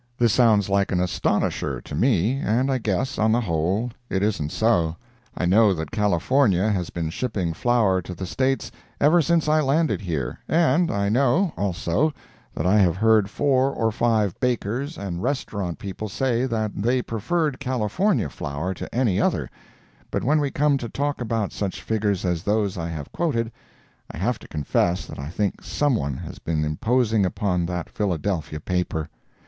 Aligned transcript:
This 0.17 0.33
sounds 0.33 0.67
like 0.67 0.91
an 0.91 0.99
astonisher 0.99 1.79
to 1.79 1.93
me, 1.93 2.39
and 2.39 2.71
I 2.71 2.79
guess, 2.79 3.19
on 3.19 3.31
the 3.31 3.41
whole, 3.41 3.91
it 4.09 4.23
isn't 4.23 4.51
so. 4.51 4.95
I 5.37 5.45
know 5.45 5.75
that 5.75 5.91
California 5.91 6.71
has 6.71 6.89
been 6.89 7.11
shipping 7.11 7.53
flour 7.53 8.01
to 8.01 8.15
the 8.15 8.25
States 8.25 8.71
ever 8.99 9.21
since 9.21 9.47
I 9.47 9.61
landed 9.61 10.01
here, 10.01 10.39
and 10.47 10.89
I 10.89 11.09
know, 11.09 11.53
also, 11.55 12.15
that 12.55 12.65
I 12.65 12.79
have 12.79 12.95
heard 12.95 13.29
four 13.29 13.69
or 13.69 13.91
five 13.91 14.39
bakers 14.39 14.97
and 14.97 15.21
restaurant 15.21 15.77
people 15.77 16.09
say 16.09 16.47
that 16.47 16.71
they 16.75 17.03
preferred 17.03 17.59
California 17.59 18.27
flour 18.29 18.73
to 18.73 18.91
any 18.95 19.21
other, 19.21 19.51
but 20.09 20.23
when 20.23 20.39
we 20.39 20.49
come 20.49 20.79
to 20.79 20.89
talk 20.89 21.21
about 21.21 21.51
such 21.51 21.79
figures 21.79 22.25
as 22.25 22.41
those 22.41 22.75
I 22.75 22.87
have 22.89 23.11
quoted, 23.11 23.51
I 24.09 24.17
have 24.17 24.39
to 24.39 24.47
confess 24.47 25.05
that 25.05 25.19
I 25.19 25.27
think 25.29 25.61
someone 25.63 26.17
has 26.17 26.39
been 26.39 26.65
imposing 26.65 27.23
upon 27.23 27.67
that 27.67 27.87
Philadelphia 27.87 28.59
paper. 28.59 29.07